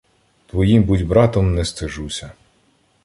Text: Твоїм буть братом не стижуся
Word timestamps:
Твоїм 0.45 0.83
буть 0.83 1.07
братом 1.07 1.55
не 1.55 1.65
стижуся 1.65 2.31